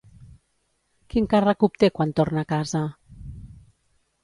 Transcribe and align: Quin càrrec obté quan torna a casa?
Quin 1.15 1.27
càrrec 1.35 1.67
obté 1.69 1.91
quan 1.99 2.15
torna 2.21 2.43
a 2.47 2.51
casa? 2.55 2.85